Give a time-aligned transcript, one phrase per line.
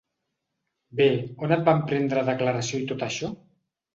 [1.01, 1.07] Bé,
[1.47, 3.33] on et van prendre declaració i tot això?